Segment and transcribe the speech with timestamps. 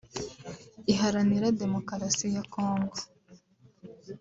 [0.91, 2.95] Iharanira Demokarasi ya Kongo